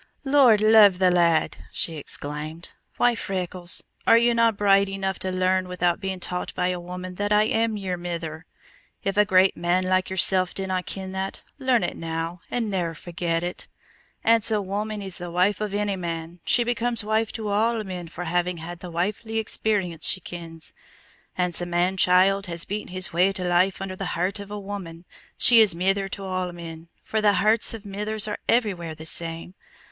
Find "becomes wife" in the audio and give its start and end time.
16.63-17.31